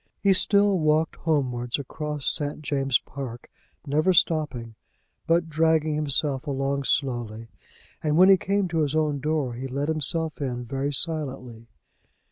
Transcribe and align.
He 0.19 0.33
still 0.33 0.79
walked 0.79 1.15
homewards 1.17 1.77
across 1.77 2.25
St. 2.27 2.63
James's 2.63 2.97
Park, 2.97 3.51
never 3.85 4.13
stopping, 4.13 4.73
but 5.27 5.47
dragging 5.47 5.93
himself 5.93 6.47
along 6.47 6.85
slowly, 6.85 7.49
and 8.01 8.17
when 8.17 8.27
he 8.27 8.35
came 8.35 8.67
to 8.69 8.79
his 8.79 8.95
own 8.95 9.19
door 9.19 9.53
he 9.53 9.67
let 9.67 9.89
himself 9.89 10.41
in 10.41 10.65
very 10.65 10.91
silently. 10.91 11.67